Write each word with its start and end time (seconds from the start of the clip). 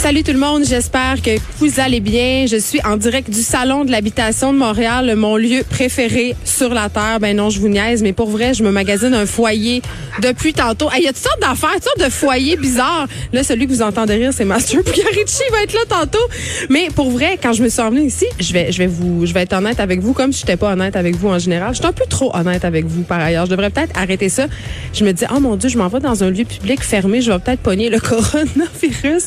Salut 0.00 0.22
tout 0.22 0.32
le 0.32 0.38
monde, 0.38 0.64
j'espère 0.64 1.20
que 1.20 1.32
vous 1.58 1.78
allez 1.78 2.00
bien. 2.00 2.46
Je 2.46 2.56
suis 2.56 2.80
en 2.86 2.96
direct 2.96 3.28
du 3.28 3.42
Salon 3.42 3.84
de 3.84 3.90
l'habitation 3.90 4.50
de 4.50 4.56
Montréal, 4.56 5.14
mon 5.14 5.36
lieu 5.36 5.62
préféré 5.68 6.34
sur 6.42 6.72
la 6.72 6.88
Terre. 6.88 7.18
Ben 7.20 7.36
non, 7.36 7.50
je 7.50 7.60
vous 7.60 7.68
niaise, 7.68 8.02
mais 8.02 8.14
pour 8.14 8.30
vrai, 8.30 8.54
je 8.54 8.62
me 8.62 8.70
magasine 8.70 9.12
un 9.12 9.26
foyer 9.26 9.82
depuis 10.22 10.54
tantôt. 10.54 10.88
Il 10.96 11.02
y 11.02 11.06
a 11.06 11.12
toutes 11.12 11.22
sortes 11.22 11.42
d'affaires, 11.42 11.74
toutes 11.74 11.84
sortes 11.84 12.00
de 12.00 12.08
foyers 12.08 12.56
bizarres. 12.56 13.08
Là, 13.34 13.44
celui 13.44 13.66
que 13.66 13.72
vous 13.72 13.82
entendez 13.82 14.14
rire, 14.14 14.30
c'est 14.34 14.46
Master 14.46 14.82
Pugliarici, 14.84 15.42
il 15.46 15.52
va 15.52 15.62
être 15.64 15.74
là 15.74 15.80
tantôt. 15.86 16.26
Mais 16.70 16.88
pour 16.94 17.10
vrai, 17.10 17.38
quand 17.40 17.52
je 17.52 17.62
me 17.62 17.68
suis 17.68 17.82
emmenée 17.82 18.06
ici, 18.06 18.24
je 18.38 18.54
vais, 18.54 18.72
je 18.72 18.78
vais 18.78 18.86
vous, 18.86 19.26
je 19.26 19.34
vais 19.34 19.42
être 19.42 19.52
honnête 19.52 19.80
avec 19.80 20.00
vous, 20.00 20.14
comme 20.14 20.32
si 20.32 20.40
j'étais 20.40 20.56
pas 20.56 20.72
honnête 20.72 20.96
avec 20.96 21.14
vous 21.16 21.28
en 21.28 21.38
général. 21.38 21.74
Je 21.74 21.80
suis 21.80 21.86
un 21.86 21.92
peu 21.92 22.06
trop 22.08 22.34
honnête 22.34 22.64
avec 22.64 22.86
vous 22.86 23.02
par 23.02 23.20
ailleurs. 23.20 23.44
Je 23.44 23.50
devrais 23.50 23.68
peut-être 23.68 23.92
arrêter 23.98 24.30
ça. 24.30 24.46
Je 24.94 25.04
me 25.04 25.12
dis, 25.12 25.26
oh 25.30 25.40
mon 25.40 25.56
Dieu, 25.56 25.68
je 25.68 25.76
m'en 25.76 25.88
vais 25.88 26.00
dans 26.00 26.24
un 26.24 26.30
lieu 26.30 26.46
public 26.46 26.82
fermé, 26.82 27.20
je 27.20 27.30
vais 27.30 27.38
peut-être 27.38 27.60
pogner 27.60 27.90
le 27.90 28.00
coronavirus. 28.00 29.24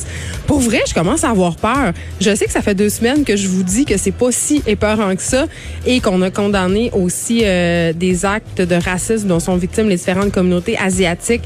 Pour 0.48 0.63
vrai, 0.64 0.82
je 0.88 0.94
commence 0.94 1.24
à 1.24 1.30
avoir 1.30 1.56
peur. 1.56 1.92
Je 2.20 2.34
sais 2.34 2.46
que 2.46 2.52
ça 2.52 2.62
fait 2.62 2.74
deux 2.74 2.88
semaines 2.88 3.24
que 3.24 3.36
je 3.36 3.48
vous 3.48 3.62
dis 3.62 3.84
que 3.84 3.96
c'est 3.96 4.12
pas 4.12 4.32
si 4.32 4.62
épeurant 4.66 5.14
que 5.14 5.22
ça 5.22 5.46
et 5.86 6.00
qu'on 6.00 6.22
a 6.22 6.30
condamné 6.30 6.90
aussi 6.92 7.42
euh, 7.44 7.92
des 7.92 8.24
actes 8.24 8.60
de 8.60 8.74
racisme 8.74 9.28
dont 9.28 9.40
sont 9.40 9.56
victimes 9.56 9.88
les 9.88 9.96
différentes 9.96 10.32
communautés 10.32 10.76
asiatiques 10.78 11.42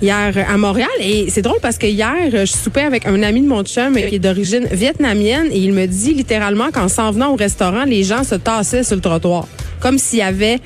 hier 0.00 0.32
à 0.48 0.56
Montréal. 0.56 0.88
Et 1.00 1.26
c'est 1.28 1.42
drôle 1.42 1.60
parce 1.60 1.78
que 1.78 1.86
hier, 1.86 2.14
je 2.30 2.44
soupais 2.46 2.82
avec 2.82 3.06
un 3.06 3.22
ami 3.22 3.42
de 3.42 3.48
mon 3.48 3.62
chum 3.62 3.94
qui 3.94 4.16
est 4.16 4.18
d'origine 4.18 4.66
vietnamienne 4.70 5.48
et 5.50 5.58
il 5.58 5.72
me 5.72 5.86
dit 5.86 6.14
littéralement 6.14 6.70
qu'en 6.70 6.88
s'en 6.88 7.12
venant 7.12 7.32
au 7.32 7.36
restaurant, 7.36 7.84
les 7.84 8.02
gens 8.02 8.24
se 8.24 8.34
tassaient 8.34 8.84
sur 8.84 8.96
le 8.96 9.02
trottoir. 9.02 9.46
Comme 9.80 9.98
s'il 9.98 10.20
y 10.20 10.22
avait 10.22 10.60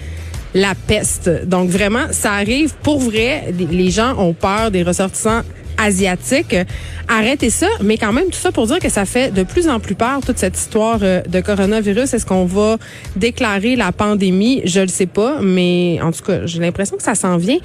la 0.55 0.75
peste. 0.75 1.31
Donc 1.47 1.69
vraiment, 1.69 2.06
ça 2.12 2.33
arrive 2.33 2.75
pour 2.83 2.98
vrai. 2.98 3.53
Les 3.70 3.91
gens 3.91 4.19
ont 4.19 4.33
peur 4.33 4.70
des 4.70 4.83
ressortissants 4.83 5.42
asiatiques. 5.78 6.56
Arrêtez 7.08 7.50
ça, 7.50 7.69
mais 7.82 7.98
quand 7.98 8.12
même 8.12 8.27
tout 8.27 8.38
ça 8.38 8.52
pour 8.52 8.66
dire 8.66 8.78
que 8.78 8.88
ça 8.88 9.05
fait 9.05 9.32
de 9.32 9.42
plus 9.42 9.69
en 9.69 9.80
plus 9.80 9.94
peur 9.94 10.20
toute 10.24 10.38
cette 10.38 10.56
histoire 10.56 10.98
euh, 11.02 11.22
de 11.22 11.41
coronavirus. 11.41 12.14
Est-ce 12.14 12.27
qu'on 12.27 12.44
va 12.46 12.77
déclarer 13.14 13.77
la 13.77 13.92
pandémie? 13.92 14.62
Je 14.64 14.80
le 14.80 14.88
sais 14.88 15.06
pas, 15.06 15.41
mais 15.41 15.98
en 16.02 16.12
tout 16.12 16.24
cas, 16.24 16.47
j'ai 16.47 16.60
l'impression 16.60 16.97
que 16.97 17.02
ça 17.02 17.14
s'en 17.14 17.36
vient. 17.36 17.58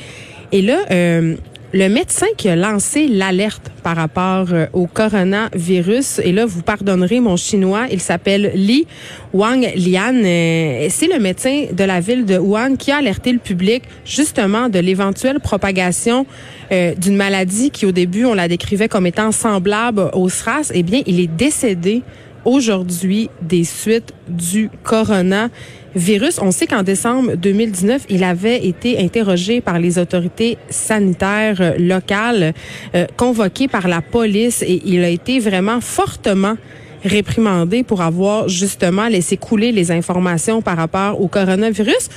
Et 0.52 0.62
là, 0.62 0.80
euh, 0.92 1.36
le 1.74 1.88
médecin 1.88 2.28
qui 2.36 2.50
a 2.50 2.56
lancé 2.56 3.08
l'alerte 3.08 3.72
par 3.82 3.96
rapport 3.96 4.48
euh, 4.52 4.68
au 4.74 4.88
coronavirus, 4.88 6.20
et 6.24 6.32
là, 6.32 6.46
vous 6.46 6.62
pardonnerez 6.62 7.20
mon 7.20 7.38
chinois, 7.38 7.86
il 7.90 8.02
s'appelle 8.02 8.52
Li 8.56 8.86
Wang 9.34 9.66
Lian. 9.76 10.14
Euh, 10.24 10.88
C'est 10.90 11.08
le 11.08 11.20
médecin 11.20 11.68
de 11.72 11.84
la 11.84 12.00
ville 12.02 12.26
de 12.26 12.38
Wuhan 12.38 12.76
qui 12.76 12.92
a 12.92 12.98
alerté 12.98 13.32
le 13.32 13.40
public 13.40 13.84
justement 14.06 14.68
de 14.68 14.80
l'éventuelle 14.80 15.40
propagation 15.40 16.26
euh, 16.72 16.94
d'une 16.96 17.16
maladie 17.16 17.72
qui, 17.72 17.86
au 17.86 17.92
début, 17.92 18.26
on 18.26 18.34
la 18.34 18.48
décrivait 18.48 18.90
comme 18.90 19.08
étant 19.08 19.32
semblable 19.32 20.10
au 20.14 20.28
SRAS. 20.28 20.72
Eh 20.74 20.84
bien, 20.84 21.02
il 21.06 21.20
est 21.20 21.28
décédé 21.28 22.04
aujourd'hui 22.46 23.30
des 23.42 23.64
suites 23.64 24.14
du 24.28 24.70
coronavirus. 24.84 26.40
On 26.42 26.52
sait 26.52 26.68
qu'en 26.68 26.84
décembre 26.84 27.36
2019, 27.36 28.06
il 28.10 28.24
avait 28.24 28.66
été 28.66 29.00
interrogé 29.00 29.62
par 29.62 29.80
les 29.80 30.00
autorités 30.00 30.58
sanitaires 30.70 31.76
locales, 31.78 32.54
euh, 32.96 33.06
convoqué 33.18 33.68
par 33.68 33.88
la 33.88 34.02
police 34.02 34.62
et 34.62 34.82
il 34.86 35.04
a 35.04 35.10
été 35.10 35.40
vraiment 35.40 35.82
fortement 35.82 36.56
réprimandé 37.04 37.84
pour 37.84 38.02
avoir 38.02 38.48
justement 38.48 39.08
laissé 39.08 39.38
couler 39.38 39.72
les 39.72 39.92
informations 39.92 40.62
par 40.62 40.78
rapport 40.78 41.20
au 41.20 41.28
coronavirus. 41.28 42.10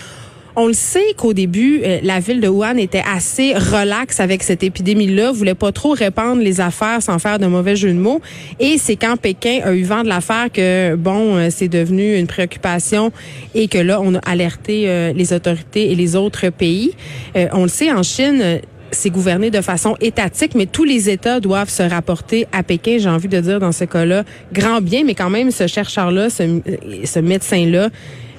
On 0.56 0.69
le 0.69 0.72
sait 0.72 1.15
qu'au 1.16 1.32
début, 1.32 1.81
euh, 1.84 1.98
la 2.04 2.20
ville 2.20 2.41
de 2.41 2.47
Wuhan 2.47 2.76
était 2.76 3.03
assez 3.12 3.54
relaxe 3.54 4.20
avec 4.20 4.44
cette 4.44 4.62
épidémie-là, 4.62 5.32
voulait 5.32 5.56
pas 5.56 5.72
trop 5.72 5.91
répandre 5.91 6.41
les 6.41 6.60
affaires 6.60 7.03
sans 7.03 7.19
faire 7.19 7.41
de 7.41 7.47
mauvais 7.47 7.75
jeu 7.75 7.92
de 7.92 7.98
mots. 7.98 8.20
Et 8.60 8.78
c'est 8.78 8.94
quand 8.94 9.16
Pékin 9.16 9.60
a 9.65 9.72
eu 9.72 9.82
vent 9.82 10.04
de 10.04 10.09
l'affaire 10.09 10.53
que, 10.53 10.94
bon, 10.94 11.37
euh, 11.37 11.48
c'est 11.50 11.66
devenu 11.66 12.16
une 12.16 12.28
préoccupation 12.28 13.10
et 13.56 13.66
que 13.66 13.78
là, 13.78 14.00
on 14.00 14.15
a 14.15 14.20
alerté 14.20 14.84
euh, 14.87 15.12
les 15.12 15.32
autorités 15.32 15.91
et 15.91 15.97
les 15.97 16.15
autres 16.15 16.48
pays. 16.50 16.92
on 17.34 17.62
le 17.65 17.69
sait, 17.69 17.91
en 17.91 18.04
Chine, 18.04 18.60
c'est 18.94 19.10
gouverné 19.10 19.50
de 19.50 19.60
façon 19.60 19.97
étatique, 20.00 20.55
mais 20.55 20.66
tous 20.66 20.84
les 20.84 21.10
États 21.10 21.41
doivent 21.41 21.69
se 21.69 21.82
rapporter 21.82 22.47
à 22.53 22.62
Pékin. 22.62 22.97
J'ai 22.99 23.09
envie 23.09 23.28
de 23.28 23.41
dire 23.41 23.60
dans 23.60 23.72
ce 23.72 23.84
cas-là, 23.84 24.25
grand 24.53 24.81
bien, 24.81 25.05
mais 25.05 25.15
quand 25.15 25.31
même, 25.31 25.50
ce 25.50 25.66
chercheur-là, 25.66 26.31
ce, 26.31 27.19
médecin-là, 27.19 27.88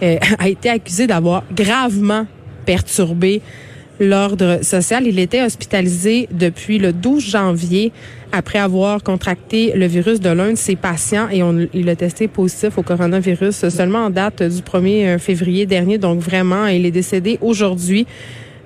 euh, 0.04 0.18
a 0.40 0.50
été 0.50 0.70
accusé 0.70 1.08
d'avoir 1.08 1.44
gravement 1.54 2.26
perturbé 2.66 3.42
l'ordre 4.00 4.60
social. 4.64 5.08
Il 5.08 5.20
était 5.20 5.44
hospitalisé 5.44 6.28
depuis 6.32 6.80
le 6.80 6.92
12 6.94 7.24
janvier 7.24 7.92
après 8.32 8.60
avoir 8.60 9.02
contracté 9.04 9.72
le 9.76 9.86
virus 9.86 10.20
de 10.20 10.30
l'un 10.30 10.52
de 10.52 10.58
ses 10.58 10.76
patients 10.76 11.30
et 11.30 11.42
on, 11.44 11.68
il 11.74 11.88
a 11.90 11.96
testé 11.96 12.28
positif 12.28 12.78
au 12.78 12.84
coronavirus 12.84 13.70
seulement 13.70 14.06
en 14.06 14.10
date 14.10 14.44
du 14.44 14.62
1er 14.62 15.18
février 15.20 15.66
dernier. 15.66 15.98
Donc 15.98 16.20
vraiment, 16.20 16.68
il 16.68 16.86
est 16.86 16.92
décédé 16.92 17.38
aujourd'hui. 17.42 18.06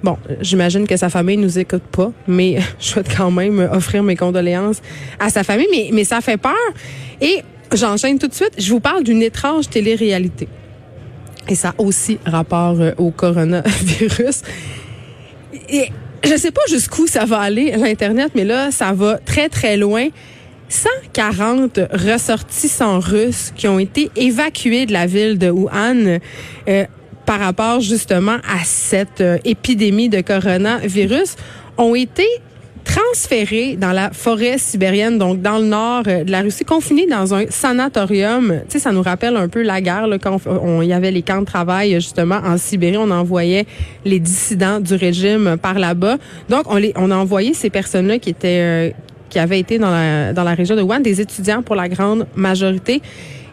Bon, 0.01 0.17
j'imagine 0.41 0.87
que 0.87 0.95
sa 0.95 1.09
famille 1.09 1.37
nous 1.37 1.59
écoute 1.59 1.83
pas, 1.91 2.11
mais 2.27 2.59
je 2.79 2.85
souhaite 2.85 3.15
quand 3.15 3.31
même 3.31 3.59
offrir 3.71 4.03
mes 4.03 4.15
condoléances 4.15 4.81
à 5.19 5.29
sa 5.29 5.43
famille. 5.43 5.67
Mais, 5.71 5.89
mais 5.93 6.03
ça 6.03 6.21
fait 6.21 6.37
peur. 6.37 6.53
Et 7.21 7.43
j'enchaîne 7.73 8.17
tout 8.17 8.27
de 8.27 8.33
suite. 8.33 8.53
Je 8.57 8.69
vous 8.71 8.79
parle 8.79 9.03
d'une 9.03 9.21
étrange 9.21 9.69
télé-réalité. 9.69 10.47
Et 11.47 11.55
ça 11.55 11.69
a 11.69 11.81
aussi 11.81 12.19
rapport 12.25 12.79
euh, 12.79 12.91
au 12.97 13.11
coronavirus. 13.11 14.43
Et 15.69 15.89
je 16.23 16.37
sais 16.37 16.51
pas 16.51 16.61
jusqu'où 16.69 17.07
ça 17.07 17.25
va 17.25 17.39
aller, 17.39 17.71
l'Internet, 17.75 18.31
mais 18.35 18.45
là, 18.45 18.71
ça 18.71 18.93
va 18.93 19.17
très, 19.17 19.49
très 19.49 19.77
loin. 19.77 20.07
140 20.69 21.79
ressortissants 21.91 22.99
russes 22.99 23.51
qui 23.55 23.67
ont 23.67 23.79
été 23.79 24.11
évacués 24.15 24.85
de 24.85 24.93
la 24.93 25.07
ville 25.07 25.39
de 25.39 25.49
Wuhan 25.49 26.19
euh, 26.67 26.85
par 27.29 27.39
rapport 27.39 27.79
justement 27.79 28.37
à 28.37 28.63
cette 28.63 29.21
euh, 29.21 29.37
épidémie 29.45 30.09
de 30.09 30.19
coronavirus 30.21 31.35
ont 31.77 31.93
été 31.93 32.25
transférés 32.83 33.75
dans 33.75 33.91
la 33.91 34.09
forêt 34.09 34.57
sibérienne, 34.57 35.19
donc 35.19 35.39
dans 35.39 35.59
le 35.59 35.65
nord 35.65 36.01
euh, 36.07 36.23
de 36.23 36.31
la 36.31 36.41
Russie, 36.41 36.65
confinés 36.65 37.05
dans 37.05 37.35
un 37.35 37.45
sanatorium. 37.49 38.61
Tu 38.67 38.71
sais, 38.71 38.79
ça 38.79 38.91
nous 38.91 39.03
rappelle 39.03 39.37
un 39.37 39.47
peu 39.47 39.61
la 39.61 39.79
guerre, 39.79 40.07
là, 40.07 40.17
quand 40.17 40.41
il 40.81 40.87
y 40.87 40.93
avait 40.93 41.11
les 41.11 41.21
camps 41.21 41.41
de 41.41 41.45
travail, 41.45 41.93
justement, 41.93 42.39
en 42.43 42.57
Sibérie. 42.57 42.97
On 42.97 43.11
envoyait 43.11 43.67
les 44.05 44.19
dissidents 44.19 44.79
du 44.79 44.95
régime 44.95 45.57
par 45.61 45.77
là-bas. 45.77 46.17
Donc, 46.49 46.63
on, 46.65 46.77
les, 46.77 46.93
on 46.95 47.11
a 47.11 47.15
envoyé 47.15 47.53
ces 47.53 47.69
personnes-là 47.69 48.17
qui 48.17 48.31
étaient... 48.31 48.89
Euh, 48.89 48.89
qui 49.29 49.37
avaient 49.37 49.59
été 49.59 49.77
dans 49.77 49.91
la, 49.91 50.33
dans 50.33 50.43
la 50.43 50.55
région 50.55 50.75
de 50.75 50.81
Wuhan, 50.81 51.01
des 51.01 51.21
étudiants 51.21 51.61
pour 51.61 51.75
la 51.75 51.87
grande 51.87 52.25
majorité. 52.35 52.99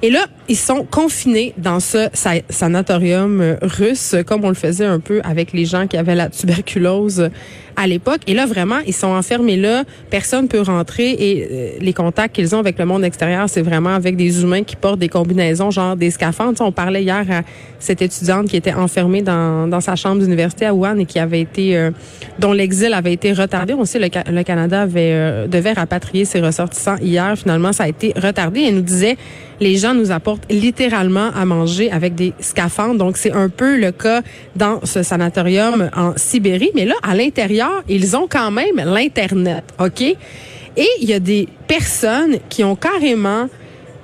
Et 0.02 0.10
là, 0.10 0.26
ils 0.48 0.56
sont 0.56 0.84
confinés 0.84 1.54
dans 1.56 1.80
ce 1.80 2.08
sanatorium 2.50 3.56
russe, 3.62 4.14
comme 4.26 4.44
on 4.44 4.48
le 4.48 4.54
faisait 4.54 4.84
un 4.84 5.00
peu 5.00 5.20
avec 5.24 5.52
les 5.52 5.64
gens 5.64 5.86
qui 5.86 5.96
avaient 5.96 6.14
la 6.14 6.28
tuberculose 6.28 7.30
à 7.76 7.86
l'époque. 7.86 8.20
Et 8.26 8.34
là, 8.34 8.46
vraiment, 8.46 8.78
ils 8.86 8.94
sont 8.94 9.08
enfermés 9.08 9.56
là. 9.56 9.84
Personne 10.10 10.48
peut 10.48 10.60
rentrer 10.60 11.10
et 11.10 11.48
euh, 11.50 11.70
les 11.80 11.92
contacts 11.92 12.34
qu'ils 12.34 12.54
ont 12.54 12.58
avec 12.58 12.78
le 12.78 12.86
monde 12.86 13.04
extérieur, 13.04 13.48
c'est 13.48 13.62
vraiment 13.62 13.94
avec 13.94 14.16
des 14.16 14.42
humains 14.42 14.64
qui 14.64 14.76
portent 14.76 14.98
des 14.98 15.08
combinaisons, 15.08 15.70
genre 15.70 15.96
des 15.96 16.10
scaphandres. 16.10 16.60
On 16.60 16.72
parlait 16.72 17.02
hier 17.02 17.24
à 17.30 17.42
cette 17.78 18.02
étudiante 18.02 18.48
qui 18.48 18.56
était 18.56 18.74
enfermée 18.74 19.22
dans, 19.22 19.68
dans 19.68 19.80
sa 19.80 19.96
chambre 19.96 20.20
d'université 20.20 20.66
à 20.66 20.74
Wuhan 20.74 20.98
et 20.98 21.06
qui 21.06 21.18
avait 21.18 21.40
été, 21.40 21.76
euh, 21.76 21.90
dont 22.38 22.52
l'exil 22.52 22.92
avait 22.94 23.12
été 23.12 23.32
retardé. 23.32 23.74
On 23.74 23.84
sait 23.84 23.98
le, 23.98 24.08
le 24.30 24.42
Canada 24.42 24.86
euh, 24.96 25.46
devait 25.46 25.72
rapatrier 25.72 26.24
ses 26.24 26.40
ressortissants 26.40 26.96
hier. 27.00 27.36
Finalement, 27.36 27.72
ça 27.72 27.84
a 27.84 27.88
été 27.88 28.12
retardé. 28.16 28.62
Elle 28.62 28.76
nous 28.76 28.80
disait, 28.80 29.16
les 29.60 29.76
gens 29.76 29.94
nous 29.94 30.10
apportent 30.10 30.44
littéralement 30.50 31.30
à 31.34 31.44
manger 31.44 31.90
avec 31.90 32.14
des 32.14 32.32
scaphandres. 32.40 32.96
Donc, 32.96 33.16
c'est 33.16 33.32
un 33.32 33.48
peu 33.48 33.78
le 33.78 33.92
cas 33.92 34.22
dans 34.54 34.80
ce 34.84 35.02
sanatorium 35.02 35.90
en 35.96 36.12
Sibérie. 36.16 36.70
Mais 36.74 36.84
là, 36.84 36.94
à 37.02 37.14
l'intérieur, 37.14 37.65
ils 37.88 38.16
ont 38.16 38.26
quand 38.28 38.50
même 38.50 38.76
l'Internet, 38.76 39.64
OK? 39.78 40.02
Et 40.02 40.88
il 41.00 41.08
y 41.08 41.14
a 41.14 41.20
des 41.20 41.48
personnes 41.66 42.38
qui 42.48 42.62
ont 42.62 42.76
carrément 42.76 43.48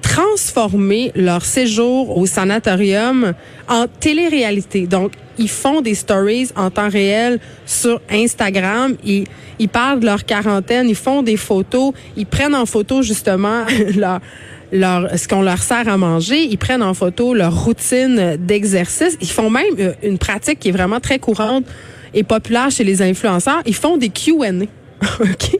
transformé 0.00 1.12
leur 1.14 1.44
séjour 1.44 2.16
au 2.18 2.26
sanatorium 2.26 3.32
en 3.68 3.86
télé-réalité. 3.86 4.86
Donc, 4.86 5.12
ils 5.38 5.48
font 5.48 5.80
des 5.80 5.94
stories 5.94 6.50
en 6.56 6.70
temps 6.70 6.88
réel 6.88 7.40
sur 7.64 8.00
Instagram. 8.10 8.96
Ils, 9.04 9.26
parlent 9.68 10.00
de 10.00 10.06
leur 10.06 10.24
quarantaine, 10.24 10.88
ils 10.88 10.96
font 10.96 11.22
des 11.22 11.36
photos, 11.36 11.92
ils 12.16 12.26
prennent 12.26 12.54
en 12.54 12.66
photo 12.66 13.00
justement 13.02 13.64
ce 14.72 15.28
qu'on 15.28 15.42
leur 15.42 15.62
sert 15.62 15.88
à 15.88 15.96
manger. 15.96 16.42
Ils 16.42 16.58
prennent 16.58 16.82
en 16.82 16.94
photo 16.94 17.32
leur 17.32 17.64
routine 17.64 18.36
d'exercice. 18.38 19.16
Ils 19.20 19.30
font 19.30 19.50
même 19.50 19.74
euh, 19.78 19.92
une 20.02 20.18
pratique 20.18 20.58
qui 20.58 20.68
est 20.68 20.72
vraiment 20.72 21.00
très 21.00 21.18
courante 21.18 21.64
et 22.14 22.22
populaire 22.22 22.70
chez 22.70 22.84
les 22.84 23.02
influenceurs. 23.02 23.62
Ils 23.66 23.74
font 23.74 23.96
des 23.96 24.08
Q&A. 24.08 24.66
OK? 25.20 25.58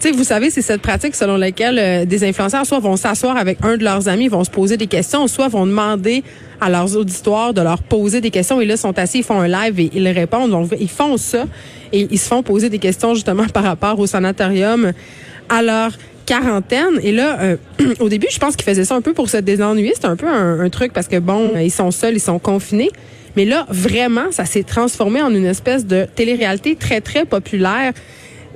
Tu 0.00 0.10
vous 0.12 0.24
savez, 0.24 0.50
c'est 0.50 0.62
cette 0.62 0.82
pratique 0.82 1.14
selon 1.14 1.36
laquelle 1.36 1.78
euh, 1.78 2.04
des 2.04 2.24
influenceurs 2.24 2.66
soit 2.66 2.80
vont 2.80 2.96
s'asseoir 2.96 3.36
avec 3.36 3.58
un 3.62 3.76
de 3.76 3.84
leurs 3.84 4.08
amis, 4.08 4.28
vont 4.28 4.44
se 4.44 4.50
poser 4.50 4.76
des 4.76 4.86
questions, 4.86 5.26
soit 5.26 5.48
vont 5.48 5.66
demander 5.66 6.22
à 6.60 6.68
leurs 6.68 6.96
auditoires 6.96 7.54
de 7.54 7.62
leur 7.62 7.82
poser 7.82 8.20
des 8.20 8.30
questions. 8.30 8.60
Et 8.60 8.66
là, 8.66 8.76
sont 8.76 8.98
assis, 8.98 9.18
ils 9.18 9.24
font 9.24 9.40
un 9.40 9.48
live 9.48 9.80
et 9.80 9.90
ils 9.94 10.08
répondent. 10.08 10.50
Donc, 10.50 10.74
ils 10.78 10.88
font 10.88 11.16
ça 11.16 11.44
et 11.92 12.06
ils 12.10 12.18
se 12.18 12.28
font 12.28 12.42
poser 12.42 12.68
des 12.68 12.78
questions 12.78 13.14
justement 13.14 13.46
par 13.46 13.64
rapport 13.64 13.98
au 13.98 14.06
sanatorium. 14.06 14.92
Alors, 15.48 15.90
quarantaine. 16.26 17.00
Et 17.02 17.12
là, 17.12 17.38
euh, 17.40 17.56
au 18.00 18.08
début, 18.08 18.28
je 18.30 18.38
pense 18.38 18.56
qu'ils 18.56 18.64
faisaient 18.64 18.84
ça 18.84 18.96
un 18.96 19.02
peu 19.02 19.14
pour 19.14 19.28
se 19.28 19.38
désennuyer. 19.38 19.92
C'était 19.94 20.06
un 20.06 20.16
peu 20.16 20.28
un, 20.28 20.60
un, 20.60 20.68
truc 20.68 20.92
parce 20.92 21.08
que, 21.08 21.18
bon, 21.18 21.52
ils 21.56 21.70
sont 21.70 21.90
seuls, 21.90 22.14
ils 22.14 22.20
sont 22.20 22.38
confinés. 22.38 22.90
Mais 23.36 23.44
là, 23.44 23.66
vraiment, 23.68 24.30
ça 24.30 24.44
s'est 24.44 24.62
transformé 24.62 25.22
en 25.22 25.34
une 25.34 25.46
espèce 25.46 25.86
de 25.86 26.06
télé-réalité 26.14 26.76
très, 26.76 27.00
très 27.00 27.24
populaire. 27.24 27.92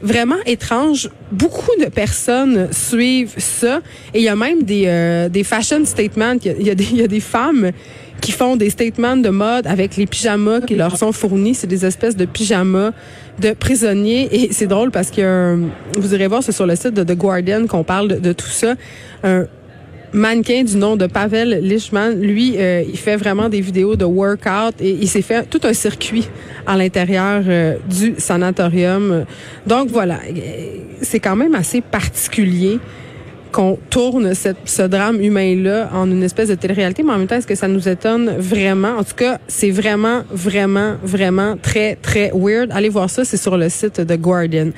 Vraiment 0.01 0.37
étrange. 0.47 1.11
Beaucoup 1.33 1.75
de 1.81 1.87
personnes 1.87 2.69
suivent 2.73 3.35
ça. 3.37 3.81
Et 4.15 4.19
il 4.19 4.25
y 4.25 4.29
a 4.29 4.37
même 4.37 4.63
des, 4.63 4.85
euh, 4.87 5.29
des 5.29 5.43
fashion 5.43 5.85
statements. 5.85 6.35
Il 6.45 6.63
y, 6.63 6.71
a 6.71 6.75
des, 6.77 6.85
il 6.85 6.99
y 6.99 7.03
a 7.03 7.09
des 7.09 7.21
femmes 7.21 7.73
qui 8.21 8.31
font 8.33 8.57
des 8.57 8.71
statements 8.71 9.17
de 9.17 9.29
mode 9.29 9.67
avec 9.67 9.97
les 9.97 10.07
pyjamas 10.07 10.61
qui 10.61 10.77
leur 10.77 10.97
sont 10.97 11.11
fournis. 11.13 11.55
C'est 11.55 11.67
des 11.67 11.85
espèces 11.85 12.17
de 12.17 12.27
pyjamas 12.27 12.93
de 13.41 13.53
prisonniers. 13.53 14.29
Et 14.31 14.53
c'est 14.53 14.69
drôle 14.69 14.93
parce 14.93 15.11
que 15.11 15.59
vous 15.97 16.15
irez 16.15 16.29
voir, 16.29 16.45
c'est 16.45 16.53
sur 16.53 16.67
le 16.67 16.77
site 16.77 16.95
de 16.95 17.03
The 17.03 17.17
Guardian 17.17 17.67
qu'on 17.67 17.85
parle 17.85 18.21
de, 18.21 18.33
tout 18.33 18.47
ça. 18.47 18.75
Mannequin 20.13 20.65
du 20.65 20.77
nom 20.77 20.97
de 20.97 21.07
Pavel 21.07 21.61
Lichman, 21.63 22.15
lui, 22.21 22.55
euh, 22.59 22.83
il 22.87 22.97
fait 22.97 23.17
vraiment 23.17 23.49
des 23.49 23.61
vidéos 23.61 23.97
de 23.97 24.05
workout 24.05 24.81
et 24.81 24.91
il 24.91 25.09
s'est 25.09 25.23
fait 25.23 25.49
tout 25.49 25.61
un 25.65 25.73
circuit 25.73 26.29
à 26.67 26.77
l'intérieur 26.77 27.43
euh, 27.47 27.77
du 27.89 28.15
sanatorium. 28.19 29.25
Donc 29.67 29.89
voilà, 29.89 30.19
c'est 31.03 31.21
quand 31.21 31.37
même 31.37 31.55
assez 31.55 31.81
particulier 31.81 32.79
qu'on 33.53 33.79
tourne 33.91 34.33
ce 34.35 34.83
drame 34.83 35.21
humain-là 35.21 35.91
en 35.93 36.11
une 36.11 36.23
espèce 36.23 36.49
de 36.49 36.55
télé-réalité, 36.55 37.03
mais 37.03 37.13
en 37.13 37.19
même 37.19 37.27
temps, 37.27 37.37
est-ce 37.37 37.47
que 37.47 37.55
ça 37.55 37.69
nous 37.69 37.89
étonne 37.89 38.37
vraiment? 38.39 38.97
En 38.99 39.05
tout 39.05 39.15
cas, 39.17 39.39
c'est 39.49 39.71
vraiment, 39.71 40.23
vraiment, 40.31 40.95
vraiment 41.03 41.57
très, 41.57 41.97
très 41.97 42.31
weird. 42.35 42.71
Allez 42.73 42.89
voir 42.89 43.11
ça, 43.11 43.25
c'est 43.25 43.37
sur 43.37 43.57
le 43.57 43.69
site 43.69 44.01
de 44.01 44.17
Guardian. 44.17 44.71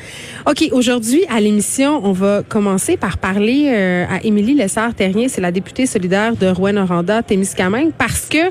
OK, 0.46 0.69
aujourd'hui, 0.72 1.25
à 1.28 1.40
l'émission, 1.40 2.00
on 2.05 2.12
va 2.12 2.43
commencer 2.49 2.96
par 2.96 3.19
parler 3.19 3.70
euh, 3.72 4.05
à 4.08 4.25
Émilie 4.25 4.55
Lessard-Terrien, 4.55 5.28
c'est 5.28 5.40
la 5.40 5.52
députée 5.52 5.87
solidaire 5.87 6.37
de 6.37 6.46
Rouen-Noranda, 6.46 7.22
Témiscamingue, 7.22 7.93
parce 7.96 8.26
que 8.26 8.50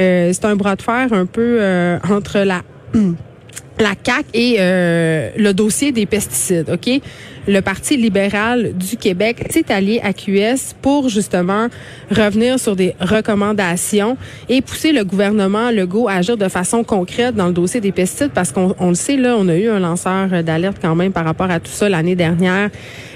euh, 0.00 0.30
c'est 0.32 0.44
un 0.44 0.56
bras 0.56 0.76
de 0.76 0.82
fer 0.82 1.08
un 1.12 1.26
peu 1.26 1.58
euh, 1.60 1.98
entre 2.08 2.40
la... 2.40 2.62
la 3.78 3.94
CAC 3.94 4.26
et 4.34 4.56
euh, 4.58 5.30
le 5.36 5.52
dossier 5.52 5.92
des 5.92 6.06
pesticides, 6.06 6.70
OK? 6.70 7.00
Le 7.46 7.60
Parti 7.60 7.96
libéral 7.98 8.72
du 8.72 8.96
Québec 8.96 9.48
s'est 9.50 9.70
allié 9.70 10.00
à 10.02 10.14
QS 10.14 10.74
pour 10.80 11.10
justement 11.10 11.68
revenir 12.10 12.58
sur 12.58 12.74
des 12.74 12.94
recommandations 13.00 14.16
et 14.48 14.62
pousser 14.62 14.92
le 14.92 15.04
gouvernement 15.04 15.70
Legault 15.70 16.08
à 16.08 16.14
agir 16.14 16.38
de 16.38 16.48
façon 16.48 16.84
concrète 16.84 17.34
dans 17.34 17.48
le 17.48 17.52
dossier 17.52 17.80
des 17.80 17.92
pesticides 17.92 18.30
parce 18.32 18.50
qu'on 18.50 18.74
on 18.78 18.88
le 18.88 18.94
sait, 18.94 19.16
là, 19.16 19.36
on 19.38 19.48
a 19.48 19.56
eu 19.56 19.68
un 19.68 19.78
lanceur 19.78 20.42
d'alerte 20.42 20.78
quand 20.80 20.94
même 20.94 21.12
par 21.12 21.24
rapport 21.26 21.50
à 21.50 21.60
tout 21.60 21.72
ça 21.72 21.88
l'année 21.88 22.16
dernière. 22.16 22.70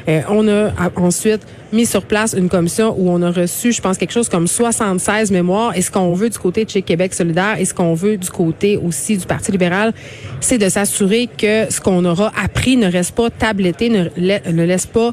Euh, 0.08 0.22
on 0.28 0.48
a 0.48 0.72
ensuite 0.96 1.42
mis 1.72 1.84
sur 1.84 2.02
place 2.02 2.34
une 2.36 2.48
commission 2.48 2.94
où 2.98 3.10
on 3.10 3.20
a 3.20 3.30
reçu, 3.30 3.72
je 3.72 3.82
pense, 3.82 3.98
quelque 3.98 4.12
chose 4.12 4.28
comme 4.28 4.46
76 4.46 5.30
mémoires. 5.30 5.76
Et 5.76 5.82
ce 5.82 5.90
qu'on 5.90 6.14
veut 6.14 6.30
du 6.30 6.38
côté 6.38 6.64
de 6.64 6.70
chez 6.70 6.82
Québec 6.82 7.12
solidaire 7.12 7.56
et 7.58 7.64
ce 7.66 7.74
qu'on 7.74 7.94
veut 7.94 8.16
du 8.16 8.30
côté 8.30 8.78
aussi 8.78 9.18
du 9.18 9.26
Parti 9.26 9.52
libéral, 9.52 9.92
c'est 10.40 10.58
de 10.58 10.68
s'assurer 10.68 11.26
que 11.26 11.70
ce 11.70 11.80
qu'on 11.80 12.04
aura 12.04 12.32
appris 12.42 12.76
ne 12.76 12.90
reste 12.90 13.14
pas 13.14 13.28
tabletté, 13.28 13.90
ne, 13.90 14.08
ne 14.16 14.64
laisse 14.64 14.86
pas 14.86 15.12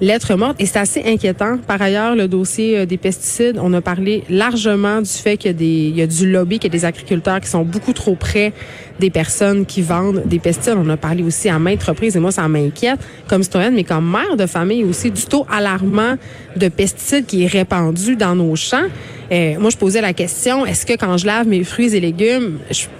lettre 0.00 0.34
morte. 0.34 0.56
Et 0.58 0.66
c'est 0.66 0.78
assez 0.78 1.02
inquiétant. 1.04 1.58
Par 1.66 1.80
ailleurs, 1.80 2.14
le 2.14 2.28
dossier 2.28 2.78
euh, 2.78 2.86
des 2.86 2.96
pesticides, 2.96 3.58
on 3.62 3.72
a 3.72 3.80
parlé 3.80 4.24
largement 4.30 5.00
du 5.00 5.10
fait 5.10 5.36
qu'il 5.36 5.50
y 5.50 5.54
a, 5.54 5.56
des, 5.56 5.64
il 5.64 5.96
y 5.96 6.02
a 6.02 6.06
du 6.06 6.30
lobby, 6.30 6.58
qu'il 6.58 6.72
y 6.72 6.76
a 6.76 6.78
des 6.78 6.84
agriculteurs 6.84 7.40
qui 7.40 7.48
sont 7.48 7.62
beaucoup 7.62 7.92
trop 7.92 8.14
près 8.14 8.52
des 8.98 9.10
personnes 9.10 9.66
qui 9.66 9.82
vendent 9.82 10.22
des 10.26 10.38
pesticides. 10.38 10.76
On 10.76 10.88
a 10.88 10.96
parlé 10.96 11.22
aussi 11.22 11.48
à 11.48 11.58
maintes 11.58 11.82
reprises, 11.82 12.16
et 12.16 12.20
moi, 12.20 12.32
ça 12.32 12.46
m'inquiète 12.48 13.00
comme 13.28 13.42
citoyenne, 13.42 13.74
mais 13.74 13.84
comme 13.84 14.10
mère 14.10 14.36
de 14.36 14.46
famille 14.46 14.84
aussi, 14.84 15.10
du 15.10 15.22
taux 15.24 15.46
alarmant 15.50 16.16
de 16.56 16.68
pesticides 16.68 17.26
qui 17.26 17.44
est 17.44 17.46
répandu 17.46 18.16
dans 18.16 18.34
nos 18.34 18.54
champs. 18.56 18.88
Euh, 19.32 19.54
moi, 19.58 19.70
je 19.70 19.76
posais 19.76 20.00
la 20.00 20.12
question, 20.12 20.66
est-ce 20.66 20.84
que 20.84 20.94
quand 20.94 21.16
je 21.16 21.26
lave 21.26 21.46
mes 21.46 21.64
fruits 21.64 21.94
et 21.94 22.00
légumes, 22.00 22.58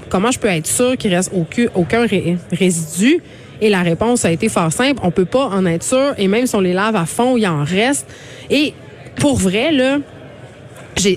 comment 0.09 0.31
je 0.31 0.39
peux 0.39 0.49
être 0.49 0.67
sûr 0.67 0.97
qu'il 0.97 1.15
reste 1.15 1.33
aucun, 1.35 1.67
aucun 1.75 2.07
ré, 2.07 2.37
résidu? 2.53 3.21
Et 3.61 3.69
la 3.69 3.83
réponse 3.83 4.25
a 4.25 4.31
été 4.31 4.49
fort 4.49 4.73
simple. 4.73 5.01
On 5.03 5.11
peut 5.11 5.25
pas 5.25 5.47
en 5.47 5.67
être 5.67 5.83
sûr. 5.83 6.15
Et 6.19 6.29
même 6.29 6.47
si 6.47 6.55
on 6.55 6.61
les 6.61 6.73
lave 6.73 6.97
à 6.97 7.07
fond, 7.07 7.37
il 7.37 7.47
en 7.47 7.65
reste. 7.65 8.07
Et 8.49 8.75
pour 9.17 9.37
vrai, 9.37 9.73
là, 9.73 9.99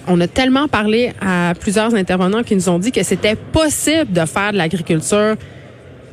on 0.08 0.20
a 0.22 0.28
tellement 0.28 0.68
parlé 0.68 1.14
à 1.22 1.54
plusieurs 1.60 1.94
intervenants 1.96 2.44
qui 2.44 2.56
nous 2.56 2.70
ont 2.70 2.80
dit 2.80 2.92
que 2.92 3.04
c'était 3.04 3.36
possible 3.36 4.12
de 4.12 4.26
faire 4.26 4.52
de 4.52 4.58
l'agriculture 4.58 5.36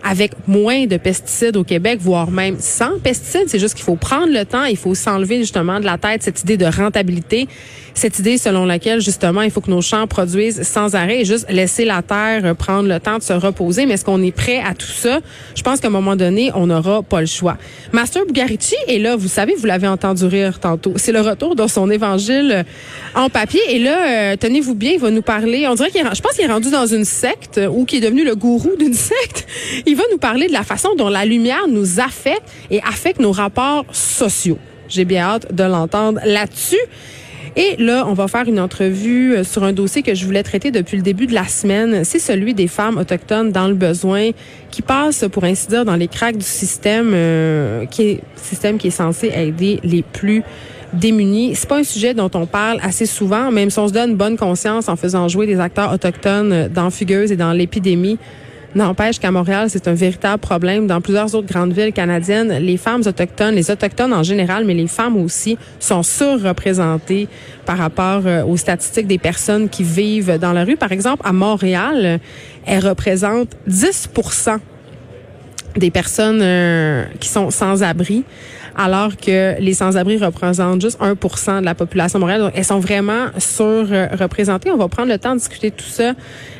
avec 0.03 0.33
moins 0.47 0.87
de 0.87 0.97
pesticides 0.97 1.57
au 1.57 1.65
Québec, 1.65 1.99
voire 2.01 2.31
même 2.31 2.57
sans 2.59 2.99
pesticides. 2.99 3.49
C'est 3.49 3.59
juste 3.59 3.75
qu'il 3.75 3.85
faut 3.85 3.97
prendre 3.97 4.33
le 4.33 4.45
temps, 4.45 4.65
il 4.65 4.77
faut 4.77 4.95
s'enlever 4.95 5.39
justement 5.39 5.79
de 5.79 5.85
la 5.85 5.99
tête 5.99 6.23
cette 6.23 6.41
idée 6.41 6.57
de 6.57 6.65
rentabilité, 6.65 7.49
cette 7.95 8.19
idée 8.19 8.39
selon 8.39 8.65
laquelle 8.65 9.01
justement 9.01 9.43
il 9.43 9.51
faut 9.51 9.61
que 9.61 9.71
nos 9.71 9.83
champs 9.83 10.07
produisent 10.07 10.63
sans 10.63 10.95
arrêt 10.95 11.21
et 11.21 11.25
juste 11.25 11.47
laisser 11.51 11.85
la 11.85 12.03
terre 12.03 12.55
prendre 12.57 12.89
le 12.89 13.01
temps 13.01 13.19
de 13.19 13.23
se 13.23 13.33
reposer. 13.33 13.87
Mais 13.87 13.95
est-ce 13.95 14.05
qu'on 14.05 14.23
est 14.23 14.33
prêt 14.35 14.59
à 14.59 14.75
tout 14.75 14.87
ça? 14.87 15.21
Je 15.55 15.63
pense 15.63 15.81
qu'à 15.81 15.89
un 15.89 15.91
moment 15.91 16.17
donné, 16.17 16.51
on 16.55 16.67
n'aura 16.67 17.03
pas 17.03 17.21
le 17.21 17.27
choix. 17.27 17.57
Master 17.93 18.25
Bugarici 18.27 18.77
est 18.89 18.99
là, 18.99 19.17
vous 19.17 19.29
savez, 19.29 19.55
vous 19.55 19.67
l'avez 19.67 19.89
entendu 19.89 20.25
rire 20.25 20.61
tantôt. 20.61 20.95
C'est 20.97 21.13
le 21.13 21.21
retour 21.21 21.55
dans 21.57 21.69
son 21.69 21.91
évangile 21.91 22.65
en 23.15 23.29
papier. 23.29 23.61
Et 23.69 23.79
là, 23.79 24.33
euh, 24.33 24.37
tenez-vous 24.37 24.75
bien, 24.75 24.93
il 24.93 25.01
va 25.01 25.11
nous 25.11 25.23
parler. 25.23 25.67
On 25.69 25.75
dirait 25.75 25.91
qu'il 25.91 26.01
je 26.01 26.21
pense 26.21 26.33
qu'il 26.33 26.45
est 26.45 26.53
rendu 26.53 26.71
dans 26.71 26.87
une 26.87 27.05
secte 27.05 27.61
ou 27.73 27.85
qu'il 27.85 27.99
est 27.99 28.07
devenu 28.07 28.25
le 28.25 28.35
gourou 28.35 28.73
d'une 28.79 28.95
secte. 29.11 29.47
Il 29.87 29.97
va 29.97 30.05
nous 30.11 30.19
parler 30.19 30.47
de 30.47 30.53
la 30.53 30.63
façon 30.63 30.95
dont 30.97 31.09
la 31.09 31.25
lumière 31.25 31.69
nous 31.69 32.01
affecte 32.01 32.43
et 32.71 32.81
affecte 32.83 33.21
nos 33.21 33.33
rapports 33.33 33.85
sociaux. 33.93 34.59
J'ai 34.89 35.05
bien 35.05 35.23
hâte 35.23 35.55
de 35.55 35.65
l'entendre 35.65 36.21
là-dessus. 36.25 36.77
Et 37.57 37.77
là, 37.79 38.05
on 38.07 38.13
va 38.13 38.29
faire 38.29 38.47
une 38.47 38.61
entrevue 38.61 39.35
euh, 39.35 39.45
sur 39.45 39.65
un 39.65 39.73
dossier 39.73 40.03
que 40.03 40.15
je 40.15 40.25
voulais 40.25 40.43
traiter 40.43 40.71
depuis 40.71 40.97
le 40.97 41.03
début 41.03 41.27
de 41.27 41.35
la 41.35 41.47
semaine. 41.47 42.05
C'est 42.05 42.19
celui 42.19 42.55
des 42.55 42.69
femmes 42.69 42.97
autochtones 42.97 43.51
dans 43.51 43.67
le 43.67 43.75
besoin 43.75 44.31
qui 44.71 44.83
passent, 44.83 45.25
pour 45.31 45.45
ainsi 45.45 45.67
dire, 45.67 45.85
dans 45.85 45.97
les 45.97 46.09
cracks 46.09 46.37
du 46.37 46.45
système 46.45 47.11
euh, 47.13 47.87
qui 47.87 48.03
est 48.03 48.21
système 48.37 48.79
qui 48.79 48.89
est 48.89 48.91
censé 48.91 49.33
aider 49.35 49.81
les 49.83 50.03
plus 50.03 50.43
démunis. 50.93 51.55
C'est 51.55 51.69
pas 51.69 51.79
un 51.79 51.85
sujet 51.85 52.15
dont 52.15 52.31
on 52.35 52.47
parle 52.47 52.79
assez 52.83 53.07
souvent, 53.07 53.51
même 53.51 53.71
si 53.71 53.79
on 53.79 53.89
se 53.89 53.93
donne 53.93 54.15
bonne 54.17 54.37
conscience 54.37 54.89
en 54.89 54.97
faisant 54.97 55.29
jouer 55.29 55.47
des 55.47 55.61
acteurs 55.61 55.93
autochtones 55.93 56.69
dans 56.69 56.91
Fugueuse 56.91 57.33
et 57.33 57.37
dans 57.37 57.53
l'épidémie. 57.53 58.19
N'empêche 58.75 59.19
qu'à 59.19 59.33
Montréal, 59.33 59.69
c'est 59.69 59.89
un 59.89 59.95
véritable 59.95 60.39
problème. 60.39 60.87
Dans 60.87 61.01
plusieurs 61.01 61.35
autres 61.35 61.49
grandes 61.49 61.73
villes 61.73 61.93
canadiennes, 61.93 62.53
les 62.53 62.77
femmes 62.77 63.03
autochtones, 63.05 63.55
les 63.55 63.71
autochtones 63.71 64.13
en 64.13 64.23
général, 64.23 64.65
mais 64.65 64.75
les 64.75 64.87
femmes 64.87 65.17
aussi, 65.17 65.59
sont 65.81 66.05
surreprésentées 66.05 67.27
par 67.67 67.79
rapport 67.79 68.23
euh, 68.27 68.45
aux 68.45 68.57
statistiques 68.57 69.09
des 69.09 69.19
personnes 69.19 69.69
qui 69.69 69.83
vivent 69.83 70.39
dans 70.39 70.53
la 70.53 70.65
rue. 70.65 70.77
Par 70.77 70.93
exemple, 70.93 71.23
à 71.25 71.33
Montréal, 71.33 72.21
elles 72.65 72.87
représentent 72.87 73.57
10% 73.69 74.59
des 75.77 75.91
personnes 75.91 76.41
euh, 76.43 77.05
qui 77.19 77.29
sont 77.29 77.51
sans 77.51 77.83
abri 77.83 78.25
alors 78.77 79.17
que 79.17 79.61
les 79.61 79.75
sans-abri 79.75 80.19
représentent 80.19 80.81
juste 80.81 81.01
1% 81.01 81.61
de 81.61 81.65
la 81.65 81.75
population 81.75 82.19
montréalaise. 82.19 82.47
Donc, 82.47 82.53
elles 82.57 82.65
sont 82.65 82.81
vraiment 82.81 83.27
surreprésentées. 83.39 84.71
On 84.71 84.77
va 84.77 84.89
prendre 84.89 85.09
le 85.09 85.19
temps 85.19 85.33
de 85.33 85.39
discuter 85.39 85.71
tout 85.71 85.85
ça 85.85 86.15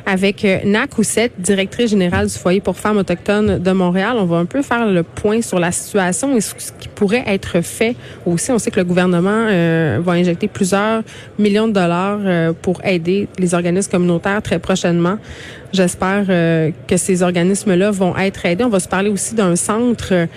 avec 0.05 0.43
euh, 0.45 0.59
Nac 0.65 0.97
Houssette, 0.97 1.33
directrice 1.37 1.91
générale 1.91 2.27
du 2.27 2.33
foyer 2.33 2.61
pour 2.61 2.77
femmes 2.77 2.97
autochtones 2.97 3.59
de 3.59 3.71
Montréal. 3.71 4.15
On 4.17 4.25
va 4.25 4.37
un 4.37 4.45
peu 4.45 4.61
faire 4.61 4.85
le 4.85 5.03
point 5.03 5.41
sur 5.41 5.59
la 5.59 5.71
situation 5.71 6.35
et 6.35 6.41
ce 6.41 6.53
qui 6.79 6.87
pourrait 6.87 7.23
être 7.27 7.61
fait 7.61 7.95
aussi. 8.25 8.51
On 8.51 8.59
sait 8.59 8.71
que 8.71 8.79
le 8.79 8.85
gouvernement 8.85 9.47
euh, 9.49 9.99
va 10.01 10.13
injecter 10.13 10.47
plusieurs 10.47 11.03
millions 11.37 11.67
de 11.67 11.73
dollars 11.73 12.19
euh, 12.23 12.53
pour 12.59 12.83
aider 12.85 13.27
les 13.37 13.53
organismes 13.53 13.91
communautaires 13.91 14.41
très 14.41 14.59
prochainement. 14.59 15.17
J'espère 15.73 16.25
que 16.87 16.97
ces 16.97 17.23
organismes-là 17.23 17.91
vont 17.91 18.17
être 18.17 18.45
aidés. 18.45 18.63
On 18.63 18.69
va 18.69 18.79
se 18.79 18.87
parler 18.87 19.09
aussi 19.09 19.35
d'un 19.35 19.55
centre 19.55 20.27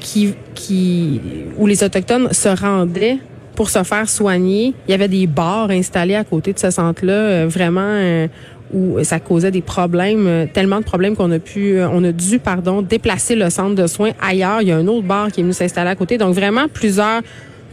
qui, 0.00 0.34
qui, 0.54 1.20
où 1.56 1.66
les 1.66 1.82
Autochtones 1.82 2.32
se 2.32 2.48
rendaient 2.48 3.18
pour 3.54 3.70
se 3.70 3.82
faire 3.82 4.08
soigner. 4.08 4.74
Il 4.86 4.90
y 4.90 4.94
avait 4.94 5.08
des 5.08 5.26
bars 5.26 5.70
installés 5.70 6.14
à 6.14 6.24
côté 6.24 6.52
de 6.52 6.58
ce 6.58 6.70
centre-là, 6.70 7.46
vraiment 7.46 8.28
où 8.72 9.02
ça 9.02 9.20
causait 9.20 9.50
des 9.50 9.62
problèmes, 9.62 10.26
euh, 10.26 10.46
tellement 10.52 10.78
de 10.78 10.84
problèmes 10.84 11.16
qu'on 11.16 11.30
a 11.30 11.38
pu, 11.38 11.78
euh, 11.78 11.88
on 11.90 12.04
a 12.04 12.12
dû, 12.12 12.38
pardon, 12.38 12.82
déplacer 12.82 13.34
le 13.34 13.50
centre 13.50 13.74
de 13.74 13.86
soins 13.86 14.10
ailleurs. 14.20 14.62
Il 14.62 14.68
y 14.68 14.72
a 14.72 14.76
un 14.76 14.86
autre 14.86 15.06
bar 15.06 15.32
qui 15.32 15.40
est 15.40 15.42
venu 15.42 15.54
s'installer 15.54 15.90
à 15.90 15.94
côté. 15.94 16.18
Donc 16.18 16.34
vraiment 16.34 16.68
plusieurs 16.72 17.22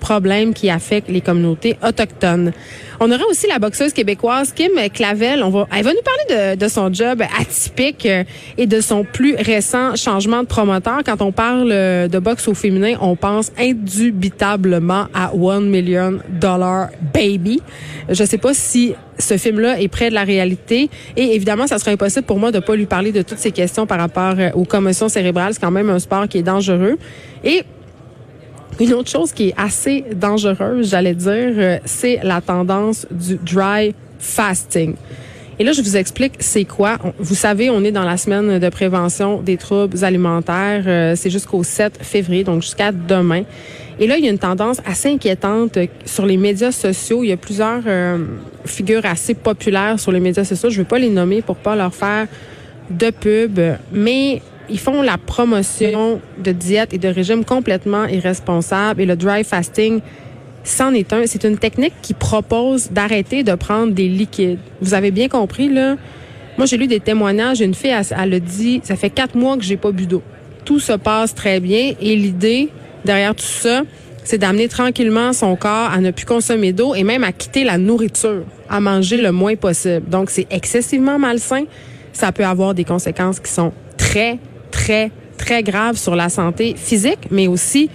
problèmes 0.06 0.54
qui 0.54 0.70
affectent 0.70 1.10
les 1.10 1.22
communautés 1.22 1.78
autochtones. 1.84 2.52
On 3.00 3.12
aura 3.12 3.26
aussi 3.28 3.48
la 3.48 3.58
boxeuse 3.58 3.92
québécoise 3.92 4.54
Kim 4.54 4.72
Clavel. 4.94 5.44
Elle 5.44 5.84
va 5.84 5.94
nous 5.94 6.06
parler 6.30 6.56
de, 6.56 6.68
son 6.68 6.94
job 6.94 7.24
atypique 7.40 8.06
euh, 8.06 8.24
et 8.58 8.68
de 8.68 8.82
son 8.82 9.04
plus 9.04 9.36
récent 9.36 9.96
changement 9.96 10.44
de 10.44 10.48
promoteur. 10.48 11.00
Quand 11.04 11.24
on 11.24 11.32
parle 11.32 11.72
euh, 11.72 12.08
de 12.08 12.20
boxe 12.20 12.48
au 12.48 12.54
féminin, 12.54 12.94
on 13.02 13.16
pense 13.16 13.52
indubitablement 13.58 15.08
à 15.12 15.34
One 15.36 15.70
Million 15.70 16.20
Dollar 16.30 16.90
Baby. 17.12 17.62
Je 18.08 18.24
sais 18.24 18.38
pas 18.38 18.54
si 18.54 18.94
ce 19.18 19.38
film-là 19.38 19.82
est 19.82 19.88
près 19.88 20.10
de 20.10 20.14
la 20.14 20.24
réalité. 20.24 20.90
Et 21.18 21.36
évidemment, 21.36 21.66
ça 21.66 21.80
serait 21.80 21.94
impossible 21.94 22.26
pour 22.26 22.38
moi 22.38 22.52
de 22.52 22.60
pas 22.60 22.76
lui 22.76 22.86
parler 22.86 23.12
de 23.12 23.24
toutes 23.24 23.40
ces 23.40 23.52
questions 23.52 23.88
par 23.88 23.98
rapport 23.98 24.36
euh, 24.38 24.52
aux 24.54 24.66
commotions 24.66 25.10
cérébrales. 25.10 25.56
C'est 25.56 25.62
quand 25.62 25.72
même 25.72 25.90
un 25.90 26.00
sport 26.00 26.28
qui 26.28 26.38
est 26.38 26.44
dangereux. 26.44 26.98
Une 28.80 28.94
autre 28.94 29.10
chose 29.10 29.32
qui 29.32 29.50
est 29.50 29.54
assez 29.58 30.04
dangereuse, 30.16 30.90
j'allais 30.90 31.16
dire, 31.16 31.32
euh, 31.32 31.78
c'est 31.86 32.20
la 32.24 32.42
tendance 32.42 33.08
du 33.10 33.38
dry 33.38 33.94
fasting. 34.20 34.96
Et 35.58 35.64
là, 35.64 35.72
je 35.72 35.82
vous 35.82 35.96
explique 35.96 36.34
c'est 36.40 36.66
quoi. 36.66 36.98
Vous 37.18 37.36
savez, 37.36 37.70
on 37.70 37.82
est 37.86 37.92
dans 37.92 38.04
la 38.04 38.18
semaine 38.18 38.60
de 38.60 38.70
prévention 38.70 39.42
des 39.42 39.56
troubles 39.56 40.04
alimentaires. 40.04 40.84
Euh, 40.86 41.14
c'est 41.16 41.30
jusqu'au 41.30 41.64
7 41.64 42.00
février, 42.02 42.44
donc 42.44 42.62
jusqu'à 42.62 42.92
demain. 42.92 43.44
Et 43.98 44.08
là, 44.08 44.18
il 44.18 44.26
y 44.26 44.28
a 44.28 44.32
une 44.32 44.40
tendance 44.40 44.82
assez 44.86 45.10
inquiétante 45.10 45.78
sur 46.04 46.26
les 46.26 46.36
médias 46.36 46.74
sociaux. 46.74 47.24
Il 47.24 47.30
y 47.30 47.32
a 47.32 47.38
plusieurs 47.38 47.84
euh, 47.88 48.18
figures 48.66 49.06
assez 49.06 49.34
populaires 49.34 49.98
sur 49.98 50.12
les 50.12 50.20
médias 50.20 50.44
sociaux. 50.44 50.70
Je 50.70 50.80
ne 50.80 50.84
vais 50.84 50.90
pas 50.90 51.00
les 51.00 51.10
nommer 51.10 51.42
pour 51.42 51.56
pas 51.56 51.78
leur 51.78 51.96
faire 51.96 52.28
de 52.90 53.10
pub, 53.10 53.60
mais 53.92 54.42
ils 54.70 54.80
font 54.80 55.02
la 55.02 55.18
promotion 55.18 56.22
de 56.38 56.52
diète 56.52 56.94
et 56.94 56.98
de 56.98 57.08
régime 57.08 57.46
complètement 57.46 58.06
irresponsable 58.06 59.02
et 59.02 59.06
le 59.06 59.16
dry 59.16 59.44
fasting 59.44 60.02
c'en 60.66 60.94
est 60.94 61.14
un. 61.14 61.26
C'est 61.28 61.44
une 61.44 61.58
technique 61.58 61.94
qui 62.02 62.14
propose 62.14 62.92
d'arrêter 62.92 63.44
de 63.44 63.54
prendre 63.56 63.94
des 63.94 64.10
liquides. 64.10 64.60
Vous 64.82 64.94
avez 64.94 65.12
bien 65.12 65.30
compris, 65.30 65.70
là. 65.70 65.96
Moi, 66.58 66.66
j'ai 66.66 66.78
lu 66.78 66.88
des 66.88 67.00
témoignages. 67.00 67.62
Une 67.62 67.76
fille, 67.76 67.92
elle, 67.92 68.06
elle 68.20 68.34
a 68.34 68.40
dit, 68.40 68.82
ça 68.84 68.96
fait 68.96 69.10
quatre 69.10 69.36
mois 69.36 69.58
que 69.58 69.64
j'ai 69.64 69.78
pas 69.78 69.92
bu 69.92 70.08
d'eau. 70.08 70.24
Tout 70.66 70.80
se 70.80 70.94
passe 70.94 71.36
très 71.36 71.60
bien 71.60 71.94
et 72.02 72.16
l'idée 72.16 72.70
derrière 73.06 73.36
tout 73.36 73.46
ça, 73.46 73.84
c'est 74.24 74.40
d'amener 74.40 74.68
tranquillement 74.68 75.32
son 75.32 75.56
corps 75.56 75.92
à 75.92 76.00
ne 76.00 76.10
plus 76.10 76.26
consommer 76.26 76.74
d'eau 76.74 76.96
et 76.96 77.04
même 77.04 77.24
à 77.24 77.32
quitter 77.32 77.64
la 77.64 77.78
nourriture, 77.78 78.44
à 78.68 78.80
manger 78.80 79.18
le 79.18 79.32
moins 79.32 79.56
possible. 79.56 80.10
Donc, 80.10 80.32
c'est 80.32 80.48
excessivement 80.50 81.20
malsain. 81.20 81.66
Ça 82.16 82.32
peut 82.32 82.46
avoir 82.46 82.74
des 82.74 82.86
conséquences 82.86 83.40
qui 83.40 83.52
sont 83.52 83.74
très, 83.98 84.40
très, 84.72 85.12
très 85.38 85.62
grave 85.64 85.98
sur 85.98 86.16
la 86.16 86.30
santé 86.30 86.74
physique, 86.78 87.28
mais 87.30 87.48
aussi 87.48 87.90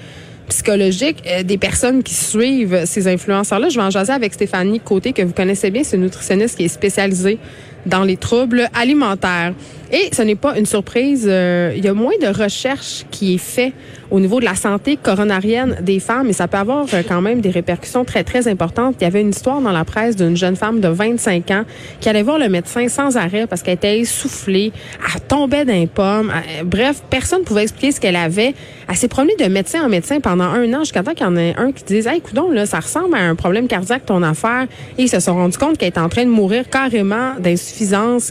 psychologique 0.49 1.23
euh, 1.27 1.43
des 1.43 1.57
personnes 1.57 2.03
qui 2.03 2.13
suivent 2.13 2.85
ces 2.85 3.09
influenceurs-là. 3.09 3.71
Je 3.71 3.77
vais 3.77 3.87
en 3.87 3.91
jaser 3.91 4.13
avec 4.13 4.35
Stéphanie 4.35 4.79
Côté, 4.79 5.15
que 5.15 5.23
vous 5.23 5.33
connaissez 5.33 5.71
bien, 5.71 5.83
c'est 5.83 5.97
une 5.97 6.03
nutritionniste 6.03 6.57
qui 6.59 6.65
est 6.65 6.69
spécialisée 6.69 7.39
dans 7.87 8.05
les 8.05 8.17
troubles 8.17 8.69
alimentaires. 8.75 9.55
Et 9.93 10.11
ce 10.13 10.23
n'est 10.23 10.37
pas 10.37 10.57
une 10.57 10.67
surprise, 10.67 11.27
euh, 11.29 11.73
il 11.77 11.85
y 11.85 11.89
a 11.89 11.95
moins 11.95 12.17
de 12.23 12.29
recherches 12.29 13.05
qui 13.11 13.35
est 13.35 13.39
fait 13.39 13.73
au 14.11 14.21
niveau 14.21 14.39
de 14.39 14.45
la 14.45 14.55
santé 14.55 14.97
coronarienne 14.97 15.79
des 15.83 15.99
femmes 15.99 16.29
et 16.29 16.33
ça 16.33 16.47
peut 16.47 16.59
avoir 16.59 16.87
euh, 16.95 17.03
quand 17.07 17.21
même 17.21 17.41
des 17.41 17.51
répercussions 17.51 18.05
très, 18.05 18.23
très 18.23 18.47
importantes. 18.47 18.97
Il 19.01 19.05
y 19.05 19.07
avait 19.07 19.21
une 19.21 19.31
histoire 19.31 19.61
dans 19.61 19.73
la 19.73 19.85
presse 19.85 20.15
d'une 20.15 20.37
jeune 20.37 20.55
femme 20.55 20.81
de 20.81 20.89
25 20.89 21.51
ans 21.51 21.65
qui 22.01 22.09
allait 22.09 22.23
voir 22.23 22.39
le 22.39 22.49
médecin 22.49 22.89
sans 22.89 23.17
arrêt 23.17 23.49
parce 23.49 23.63
qu'elle 23.63 23.75
était 23.75 23.99
essoufflée, 23.99 24.73
elle 25.13 25.21
tombait 25.23 25.65
d'un 25.65 25.87
pomme. 25.87 26.31
Euh, 26.31 26.65
bref, 26.65 27.03
personne 27.11 27.41
ne 27.41 27.45
pouvait 27.45 27.63
expliquer 27.63 27.91
ce 27.91 28.01
qu'elle 28.01 28.17
avait. 28.17 28.55
Elle 28.89 28.97
s'est 28.97 29.09
promenée 29.09 29.37
de 29.37 29.47
médecin 29.47 29.85
en 29.85 29.89
médecin 29.89 30.21
pendant 30.21 30.45
un 30.45 30.73
an 30.73 30.81
jusqu'à 30.81 31.03
temps 31.03 31.15
qu'il 31.15 31.27
y 31.27 31.29
en 31.29 31.37
ait 31.37 31.55
un 31.57 31.73
qui 31.73 31.83
dise, 31.83 32.07
hey, 32.07 32.21
coudon, 32.21 32.51
là, 32.51 32.67
ça 32.67 32.79
ressemble 32.79 33.17
à 33.17 33.21
un 33.21 33.35
problème 33.35 33.67
cardiaque, 33.67 34.07
ton 34.07 34.23
affaire. 34.23 34.67
Et 34.99 35.03
ils 35.03 35.09
se 35.09 35.21
sont 35.21 35.35
rendus 35.35 35.59
compte 35.59 35.79
qu'elle 35.79 35.89
était 35.91 36.01
en 36.01 36.09
train 36.09 36.25
de 36.25 36.31
mourir 36.31 36.69
carrément 36.69 37.35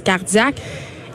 cardiaque. 0.04 0.56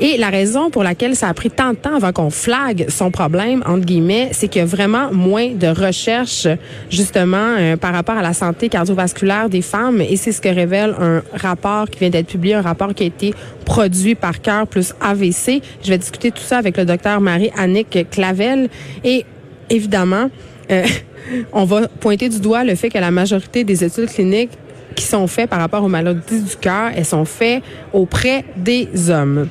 Et 0.01 0.17
la 0.17 0.29
raison 0.29 0.71
pour 0.71 0.83
laquelle 0.83 1.15
ça 1.15 1.29
a 1.29 1.35
pris 1.35 1.51
tant 1.51 1.71
de 1.71 1.77
temps 1.77 1.95
avant 1.95 2.13
qu'on 2.13 2.31
flague 2.31 2.87
son 2.89 3.13
problème, 3.13 3.63
entre 3.65 3.85
guillemets, 3.87 4.31
c'est 4.33 4.49
qu'il 4.49 4.61
y 4.61 4.63
a 4.63 4.67
vraiment 4.67 5.13
moins 5.13 5.53
de 5.53 5.69
recherches, 5.69 6.49
justement, 6.91 7.55
euh, 7.57 7.77
par 7.77 7.93
rapport 7.93 8.17
à 8.17 8.23
la 8.23 8.33
santé 8.33 8.69
cardiovasculaire 8.69 9.49
des 9.49 9.63
femmes. 9.63 10.01
Et 10.01 10.17
c'est 10.17 10.33
ce 10.33 10.41
que 10.41 10.49
révèle 10.49 10.97
un 10.99 11.23
rapport 11.33 11.89
qui 11.89 12.01
vient 12.01 12.11
d'être 12.11 12.27
publié, 12.27 12.55
un 12.55 12.63
rapport 12.63 12.93
qui 12.93 13.05
a 13.05 13.07
été 13.07 13.35
produit 13.65 14.17
par 14.17 14.43
Cœur 14.43 14.67
plus 14.67 14.95
AVC. 15.01 15.63
Je 15.83 15.91
vais 15.91 15.99
discuter 15.99 16.33
tout 16.33 16.43
ça 16.43 16.59
avec 16.59 16.77
le 16.77 16.85
docteur 16.85 17.21
Marie-Annick 17.21 18.11
Clavel. 18.11 18.69
Et 19.05 19.25
évidemment, 19.71 20.29
euh, 20.73 20.85
on 21.53 21.65
va 21.65 21.87
pointer 21.87 22.29
du 22.29 22.41
doigt 22.41 22.65
le 22.65 22.75
fait 22.75 22.89
que 22.89 22.99
la 22.99 23.13
majorité 23.13 23.63
des 23.63 23.85
études 23.85 24.09
cliniques 24.09 24.51
qui 24.95 25.05
sont 25.05 25.27
faites 25.27 25.51
par 25.51 25.61
rapport 25.61 25.83
aux 25.83 25.89
maladies 25.89 26.43
du 26.43 26.57
cœur, 26.57 26.91
elles 26.95 27.05
sont 27.05 27.25
faites 27.25 27.63
auprès 27.93 28.45
des 28.57 29.11
hommes. 29.11 29.49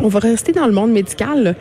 On 0.00 0.08
va 0.08 0.18
rester 0.20 0.52
dans 0.52 0.66
le 0.66 0.72
monde 0.72 0.92
médical. 0.92 1.54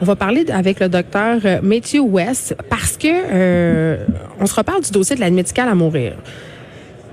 On 0.00 0.04
va 0.04 0.16
parler 0.16 0.44
avec 0.50 0.80
le 0.80 0.88
docteur 0.88 1.38
euh, 1.44 1.60
Matthew 1.62 2.00
West 2.00 2.56
parce 2.68 2.96
que 2.96 3.06
euh, 3.08 4.04
on 4.40 4.46
se 4.46 4.54
reparle 4.54 4.82
du 4.82 4.90
dossier 4.90 5.14
de 5.14 5.20
l'aide 5.20 5.34
médicale 5.34 5.68
à 5.68 5.74
mourir. 5.74 6.14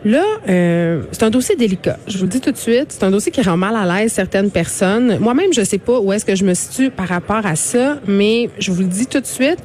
Là, 0.05 0.23
euh, 0.47 1.03
c'est 1.11 1.23
un 1.23 1.29
dossier 1.29 1.55
délicat. 1.55 1.97
Je 2.07 2.17
vous 2.17 2.23
le 2.23 2.29
dis 2.29 2.39
tout 2.39 2.51
de 2.51 2.57
suite, 2.57 2.87
c'est 2.89 3.03
un 3.03 3.11
dossier 3.11 3.31
qui 3.31 3.41
rend 3.41 3.57
mal 3.57 3.75
à 3.75 3.85
l'aise 3.85 4.13
certaines 4.13 4.49
personnes. 4.49 5.19
Moi-même, 5.19 5.51
je 5.53 5.61
sais 5.61 5.77
pas 5.77 5.99
où 5.99 6.13
est-ce 6.13 6.25
que 6.25 6.35
je 6.35 6.45
me 6.45 6.53
situe 6.53 6.89
par 6.89 7.07
rapport 7.07 7.45
à 7.45 7.55
ça, 7.55 7.99
mais 8.07 8.49
je 8.59 8.71
vous 8.71 8.81
le 8.81 8.87
dis 8.87 9.07
tout 9.07 9.19
de 9.19 9.25
suite, 9.25 9.59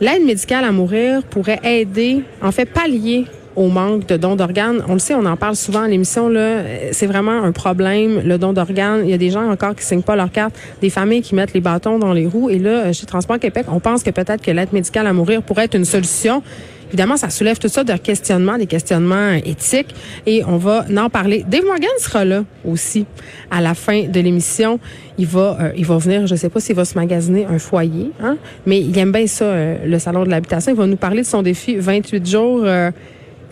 l'aide 0.00 0.24
médicale 0.24 0.64
à 0.64 0.70
mourir 0.70 1.24
pourrait 1.24 1.60
aider, 1.64 2.22
en 2.40 2.52
fait, 2.52 2.66
pallier 2.66 3.26
au 3.56 3.68
manque 3.68 4.06
de 4.06 4.16
dons 4.16 4.36
d'organes. 4.36 4.82
On 4.88 4.94
le 4.94 4.98
sait, 4.98 5.14
on 5.14 5.26
en 5.26 5.36
parle 5.36 5.56
souvent 5.56 5.82
à 5.82 5.88
l'émission. 5.88 6.28
Là, 6.28 6.62
c'est 6.92 7.06
vraiment 7.06 7.42
un 7.42 7.52
problème 7.52 8.20
le 8.24 8.38
don 8.38 8.52
d'organes. 8.52 9.02
Il 9.04 9.10
y 9.10 9.14
a 9.14 9.18
des 9.18 9.30
gens 9.30 9.50
encore 9.50 9.74
qui 9.74 9.84
signent 9.84 10.02
pas 10.02 10.16
leur 10.16 10.30
carte, 10.30 10.54
des 10.80 10.90
familles 10.90 11.22
qui 11.22 11.34
mettent 11.34 11.54
les 11.54 11.60
bâtons 11.60 11.98
dans 11.98 12.12
les 12.12 12.26
roues. 12.26 12.50
Et 12.50 12.58
là, 12.58 12.92
chez 12.92 13.06
Transport 13.06 13.38
Québec, 13.38 13.66
on 13.68 13.80
pense 13.80 14.02
que 14.02 14.10
peut-être 14.10 14.42
que 14.42 14.50
l'aide 14.50 14.72
médicale 14.72 15.06
à 15.06 15.12
mourir 15.12 15.42
pourrait 15.42 15.64
être 15.64 15.76
une 15.76 15.84
solution. 15.84 16.42
Évidemment, 16.88 17.16
ça 17.16 17.28
soulève 17.28 17.58
tout 17.58 17.66
ça 17.66 17.82
de 17.82 17.92
questionnements, 17.94 18.56
des 18.56 18.66
questionnements 18.66 19.32
éthiques, 19.44 19.92
et 20.26 20.44
on 20.44 20.58
va 20.58 20.84
en 20.96 21.10
parler. 21.10 21.44
Dave 21.48 21.64
Morgan 21.64 21.90
sera 21.98 22.24
là 22.24 22.44
aussi 22.64 23.04
à 23.50 23.60
la 23.60 23.74
fin 23.74 24.04
de 24.04 24.20
l'émission. 24.20 24.78
Il 25.18 25.26
va, 25.26 25.58
euh, 25.60 25.72
il 25.76 25.84
va 25.86 25.98
venir, 25.98 26.28
je 26.28 26.36
sais 26.36 26.48
pas 26.48 26.60
s'il 26.60 26.76
va 26.76 26.84
se 26.84 26.96
magasiner 26.96 27.46
un 27.46 27.58
foyer, 27.58 28.12
hein, 28.22 28.36
mais 28.64 28.80
il 28.80 28.96
aime 28.96 29.10
bien 29.10 29.26
ça, 29.26 29.44
euh, 29.44 29.76
le 29.84 29.98
salon 29.98 30.22
de 30.24 30.30
l'habitation. 30.30 30.72
Il 30.72 30.78
va 30.78 30.86
nous 30.86 30.96
parler 30.96 31.22
de 31.22 31.26
son 31.26 31.42
défi 31.42 31.74
28 31.74 32.30
jours. 32.30 32.62
Euh, 32.64 32.92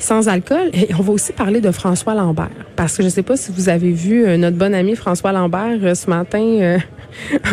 sans 0.02 0.28
alcool. 0.28 0.70
Et 0.74 0.88
on 0.98 1.02
va 1.02 1.12
aussi 1.12 1.32
parler 1.32 1.60
de 1.60 1.70
François 1.70 2.14
Lambert. 2.14 2.50
Parce 2.76 2.96
que 2.96 3.02
je 3.02 3.08
ne 3.08 3.12
sais 3.12 3.22
pas 3.22 3.36
si 3.36 3.52
vous 3.52 3.68
avez 3.68 3.92
vu 3.92 4.24
euh, 4.24 4.36
notre 4.36 4.56
bon 4.56 4.74
ami 4.74 4.96
François 4.96 5.32
Lambert 5.32 5.78
euh, 5.82 5.94
ce 5.94 6.08
matin. 6.10 6.42
Euh, 6.42 6.78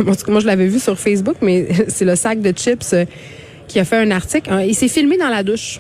moi, 0.28 0.40
je 0.40 0.46
l'avais 0.46 0.68
vu 0.68 0.80
sur 0.80 0.98
Facebook, 0.98 1.38
mais 1.42 1.68
c'est 1.88 2.06
le 2.06 2.16
sac 2.16 2.42
de 2.42 2.52
chips 2.52 2.96
qui 3.68 3.80
a 3.80 3.86
fait 3.86 3.98
un 3.98 4.12
article. 4.12 4.52
Il 4.68 4.76
s'est 4.76 4.88
filmé 4.88 5.18
dans 5.18 5.30
la 5.30 5.44
douche. 5.44 5.80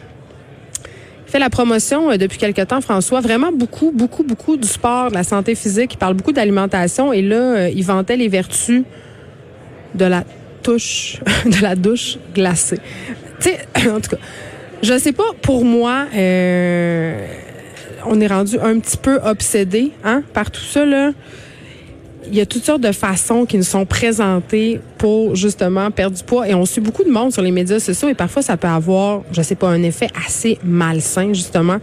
Il 1.27 1.31
fait 1.31 1.39
la 1.39 1.49
promotion 1.49 2.15
depuis 2.17 2.39
quelque 2.39 2.61
temps, 2.61 2.81
François. 2.81 3.21
Vraiment 3.21 3.51
beaucoup, 3.51 3.91
beaucoup, 3.91 4.23
beaucoup 4.23 4.57
du 4.57 4.67
sport, 4.67 5.09
de 5.09 5.15
la 5.15 5.23
santé 5.23 5.53
physique. 5.55 5.93
Il 5.93 5.97
parle 5.97 6.15
beaucoup 6.15 6.31
d'alimentation. 6.31 7.13
Et 7.13 7.21
là, 7.21 7.69
il 7.69 7.83
vantait 7.83 8.17
les 8.17 8.27
vertus 8.27 8.83
de 9.95 10.05
la 10.05 10.23
touche, 10.63 11.19
de 11.45 11.61
la 11.61 11.75
douche 11.75 12.17
glacée. 12.33 12.79
Tu 13.39 13.49
sais, 13.49 13.89
en 13.89 13.99
tout 13.99 14.11
cas, 14.11 14.17
je 14.81 14.98
sais 14.98 15.12
pas, 15.12 15.31
pour 15.41 15.65
moi, 15.65 16.05
euh, 16.15 17.27
on 18.05 18.19
est 18.21 18.27
rendu 18.27 18.57
un 18.59 18.79
petit 18.79 18.98
peu 18.98 19.19
obsédé 19.24 19.91
hein, 20.03 20.24
par 20.33 20.51
tout 20.51 20.62
ça. 20.62 20.86
Là. 20.86 21.12
Il 22.27 22.36
y 22.36 22.41
a 22.41 22.45
toutes 22.45 22.63
sortes 22.63 22.81
de 22.81 22.91
façons 22.91 23.45
qui 23.45 23.57
nous 23.57 23.63
sont 23.63 23.86
présentées 23.86 24.79
pour 24.98 25.36
justement 25.36 25.89
perdre 25.89 26.15
du 26.15 26.24
poids 26.24 26.48
et 26.48 26.53
on 26.53 26.65
suit 26.65 26.81
beaucoup 26.81 27.03
de 27.03 27.09
monde 27.09 27.33
sur 27.33 27.41
les 27.41 27.50
médias 27.50 27.79
sociaux 27.79 28.07
et 28.07 28.13
parfois 28.13 28.41
ça 28.41 28.55
peut 28.55 28.67
avoir, 28.67 29.24
je 29.31 29.41
sais 29.41 29.55
pas, 29.55 29.69
un 29.69 29.81
effet 29.81 30.09
assez 30.27 30.59
malsain 30.63 31.33
justement. 31.33 31.77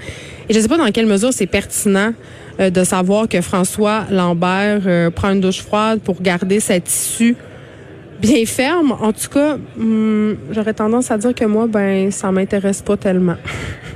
Et 0.49 0.55
je 0.55 0.61
sais 0.61 0.69
pas 0.69 0.77
dans 0.77 0.91
quelle 0.93 1.07
mesure 1.07 1.33
c'est 1.33 1.47
pertinent 1.47 2.13
euh, 2.61 2.71
de 2.71 2.85
savoir 2.85 3.29
que 3.29 3.41
François 3.41 4.05
Lambert 4.11 4.83
euh, 4.87 5.11
prend 5.11 5.31
une 5.31 5.41
douche 5.41 5.63
froide 5.63 6.01
pour 6.01 6.23
garder 6.23 6.61
sa 6.61 6.79
tissu 6.79 7.35
bien 8.21 8.45
ferme. 8.47 8.93
En 8.93 9.13
tout 9.13 9.29
cas, 9.29 9.57
hum, 9.79 10.37
j'aurais 10.51 10.75
tendance 10.75 11.11
à 11.11 11.19
dire 11.19 11.35
que 11.35 11.45
moi, 11.45 11.67
ben, 11.67 12.11
ça 12.11 12.31
m'intéresse 12.33 12.83
pas 12.83 12.97
tellement. 12.97 13.37